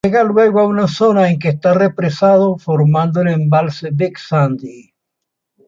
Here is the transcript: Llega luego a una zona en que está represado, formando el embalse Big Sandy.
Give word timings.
Llega 0.03 0.23
luego 0.23 0.61
a 0.61 0.65
una 0.65 0.87
zona 0.87 1.29
en 1.29 1.37
que 1.37 1.49
está 1.49 1.75
represado, 1.75 2.57
formando 2.57 3.21
el 3.21 3.27
embalse 3.27 3.91
Big 3.91 4.17
Sandy. 4.17 4.91